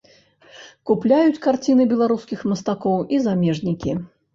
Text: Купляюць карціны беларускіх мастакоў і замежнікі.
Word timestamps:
Купляюць 0.91 1.41
карціны 1.45 1.87
беларускіх 1.95 2.39
мастакоў 2.51 3.09
і 3.17 3.25
замежнікі. 3.31 4.01